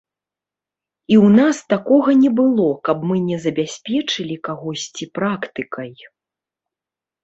І 1.13 1.15
ў 1.17 1.27
нас 1.39 1.57
такога 1.75 2.11
не 2.23 2.31
было, 2.41 2.67
каб 2.91 2.97
мы 3.11 3.21
не 3.29 3.37
забяспечылі 3.45 4.35
кагосьці 4.51 5.03
практыкай. 5.23 5.91